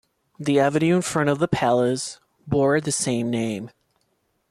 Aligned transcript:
The 0.39 0.59
avenue 0.59 0.95
in 0.95 1.03
front 1.03 1.29
of 1.29 1.37
the 1.37 1.47
palace 1.47 2.19
bore 2.47 2.81
the 2.81 2.91
same 2.91 3.29
name. 3.29 3.69